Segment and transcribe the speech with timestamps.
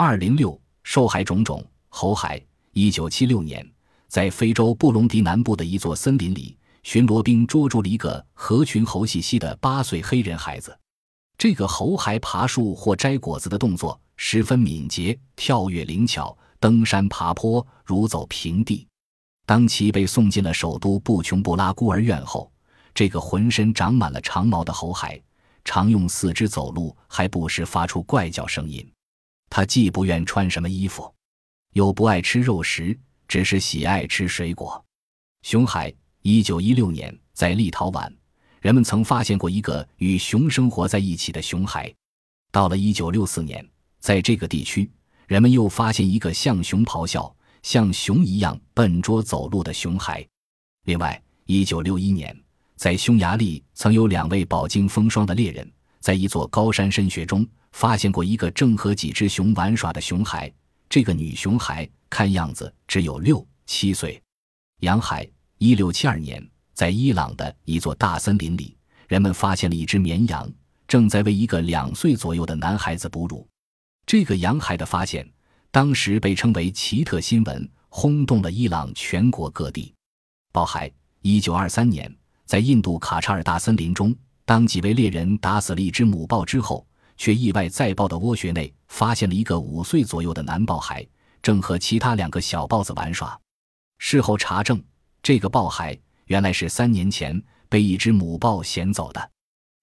[0.00, 2.40] 二零六受害种种猴海。
[2.70, 3.68] 一九七六年，
[4.06, 10.78] 在非洲布隆迪南部的一座森林里，巡逻兵捉住了一个合群猴细细的八岁黑人孩子。
[11.36, 18.86] 这个猴孩爬树或摘果子的动作十分敏捷，跳跃灵巧，登山爬坡如走平地。
[19.46, 22.48] 当其被送进了首都布琼布拉孤儿院后，
[22.94, 25.20] 这个浑身长满了长毛的猴孩
[25.64, 28.88] 常用四肢走路，还不时发出怪叫声音。
[29.58, 31.12] 他既不愿穿什么衣服。
[31.72, 34.80] 又不爱吃肉食，只是喜爱吃水果。
[35.42, 38.08] 熊孩，一九一六年在立陶宛，
[38.60, 41.92] 人们曾发现过一个与熊生活在一起的熊孩。
[42.52, 43.68] 到了一九六四年，
[43.98, 44.88] 在这个地区，
[45.26, 50.24] 人们又发现一个像熊咆哮、像熊一样笨拙走路的熊孩。
[50.84, 52.32] 另外，一九六一年，
[52.76, 55.68] 在匈牙利，曾有两位饱经风霜的猎人，
[56.00, 60.52] 在一座高山深穴中发现过一个正和几只熊玩耍的熊孩。
[60.88, 64.20] 这个女熊孩看样子只有六七岁。
[64.80, 68.76] 羊孩，一六七二年，在伊朗的一座大森林里，
[69.06, 70.50] 人们发现了一只绵羊，
[70.86, 73.46] 正在为一个两岁左右的男孩子哺乳。
[74.06, 75.28] 这个羊孩的发现，
[75.70, 79.92] 当时被称为奇特新闻，轰动了伊朗全国各地。
[80.52, 82.10] 豹孩，一九二三年，
[82.46, 84.16] 在印度卡查尔大森林中，
[84.48, 86.82] 当几位猎人打死了一只母豹之后。
[87.20, 91.04] 却意外在豹的窝穴内发现了一个五岁左右的男豹孩，
[91.42, 93.36] 正和其他两个小豹子玩耍。
[93.98, 94.80] 事后查证，
[95.20, 99.30] 这个豹孩原来是三年前被一只母豹衔走的。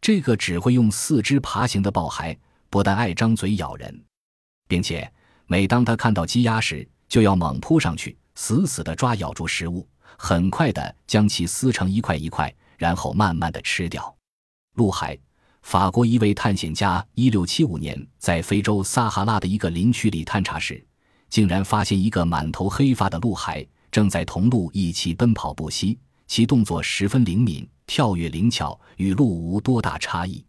[0.00, 2.36] 这个只会用四肢爬行的豹孩，
[2.68, 4.04] 不但爱张嘴咬人，
[4.66, 5.08] 并且
[5.46, 9.88] 每当他看到鸡鸭时，就要猛扑上去，死死地抓咬住食物，
[10.18, 14.12] 很快地将其撕成一块一块，然后慢慢地吃掉。
[14.80, 15.14] 鹿海。
[15.60, 20.82] 法国一位探险家，一六七五年在非洲撒哈拉的一个林区里探查时，
[21.28, 30.42] 竟然发现一个满头黑发的鹿海正在同鹿一起奔跑不息，其动作十分灵敏，跳跃灵巧，与鹿无多大差异。